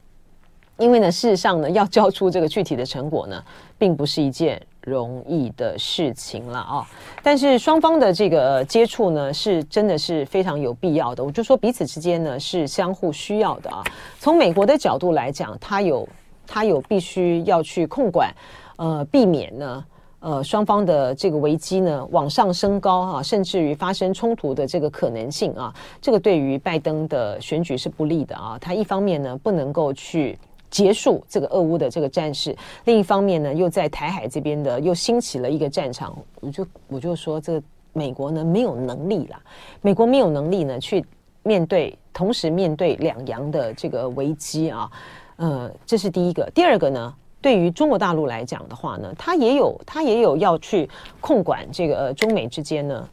[0.77, 3.43] 因为呢，事实上呢，要交出这个具体的成果呢，
[3.79, 6.87] 并不是一件容易的事情了啊。
[7.21, 11.23] 但是双方的这个接触呢，是真的是非常有必要的。
[11.23, 13.83] 我就说彼此之间呢是相互需要的啊。
[14.19, 16.07] 从美国的角度来讲，他有。
[16.45, 18.29] 他有必须要去控管，
[18.75, 19.85] 呃，避免呢，
[20.19, 28.57] 呃，双方的这个危机呢往上升高啊，甚至于发生冲突的这个可能性啊，这个对于拜登的选举是不利的啊。
[28.59, 30.37] 他一方面呢不能够去
[30.73, 37.63] 结束这个俄乌的这个战事，另一方面呢又在台海这边的又兴起了一个战场，我就我就说这个
[37.93, 39.39] 美国呢没有能力啦，
[39.81, 41.05] 美国没有能力呢去
[41.43, 44.91] 面对同时面对两洋的这个危机啊。
[45.35, 46.49] 呃，这是第一个。
[46.55, 50.89] 第二个呢，对于中国大陆来讲的话呢，他也有他也有要去
[51.21, 53.07] 控管这个中美之间呢，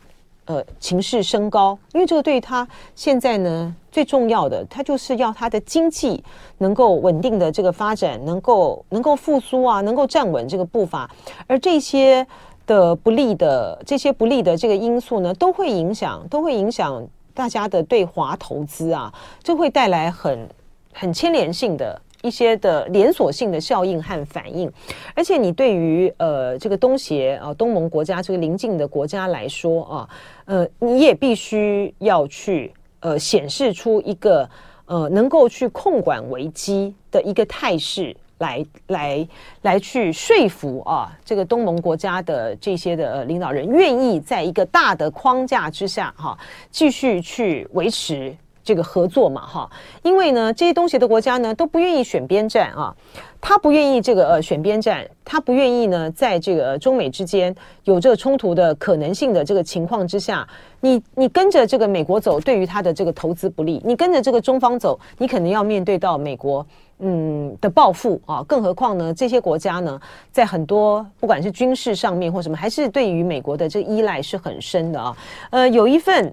[0.51, 6.23] 呃情势升高，因为这个对他现在呢最重要的，他就是要他的经济
[6.59, 11.09] 能够稳定的这个发展，能够能够复苏啊，能够站稳这个步伐，
[11.47, 12.27] 而这些
[12.67, 20.49] 的不利的这些不利的这个因素呢，都会影响都会影响大家的对华投资啊，这会带来很
[20.93, 22.01] 很牵连性的。
[22.23, 24.71] 一些的连锁性的效应和反应，
[25.15, 30.09] 而且你对于呃这个东协啊东盟国家这个邻近的国家来说啊，
[30.45, 34.49] 呃你也必须要去呃显示出一个
[34.85, 39.29] 呃能够去控管危机的一个态势来来
[39.63, 46.39] 来去说服啊这个东盟国家的这些的领导人愿意在一个大的框架之下哈
[46.71, 48.37] 继续去维持。
[48.63, 49.71] 这个合作嘛，哈，
[50.03, 52.95] 因为呢，这些东西的国家呢都不愿意选边站啊，
[53.41, 57.55] 他不愿意这个呃选边站，他不愿意呢，在这个中美之间
[57.85, 60.47] 有这个冲突的可能性的这个情况之下，
[60.81, 66.65] 你你跟着这个美国走，对于他的这个投资不利；你跟着这个中方走，你可能要面对到美国
[66.99, 68.45] 嗯的报复啊。
[68.47, 69.99] 更何况呢，这些国家呢，
[70.31, 75.17] 在很多不管是军事上面或什么，还是对于美国的这个依赖是很深的啊。
[75.51, 76.33] 呃，有一份。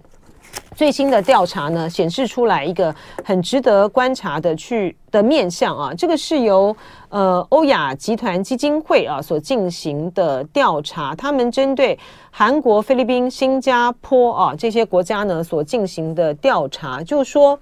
[0.78, 2.93] 最新的调查呢，显示出来一个
[3.25, 6.75] 很值得观察的去的面向啊，这个是由
[7.09, 11.97] 呃欧亚集团基金会啊所进行的调查，他们针对
[12.30, 17.59] 韩国、菲律宾、新加坡啊这些国家呢所进行的调查，就是说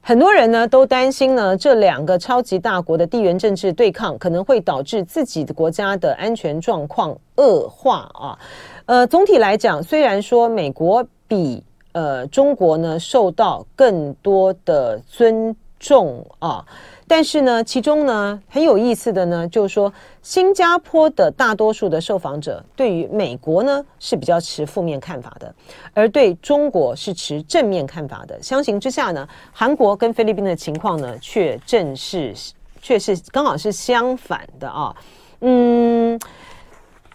[0.00, 8.38] 很多人呢都担心呢这两个超级大国的地缘政治对抗可能会导致自己的国家的安全状况恶化啊。
[8.86, 11.06] 呃，总体来讲，虽然说美国。
[11.28, 11.62] 比
[11.92, 16.64] 呃中国呢受到更多的尊重啊，
[17.06, 25.54] 但是呢，其中呢很有意思的呢，就是说新加坡的大多数的受访者对于美国呢是比较持负面看法的，
[25.94, 28.42] 而对中国是持正面看法的。
[28.42, 32.34] 相形之下呢，韩国跟菲律宾的情况呢却正是
[32.82, 34.96] 却是刚好是相反的啊，
[35.42, 36.18] 嗯。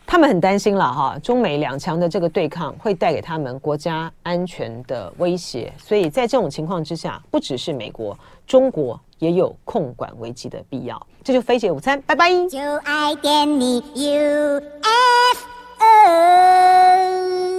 [0.05, 11.01] 他们很担心了哈，中美两强的这个对抗会带给他们国家安全的威胁，所以在这种情况之下，不只是美国，中国也有控管危机的必要。
[11.23, 12.29] 这就飞姐午餐，拜拜。
[12.47, 13.79] 就爱点你。
[13.95, 15.47] U, F,
[15.79, 17.52] o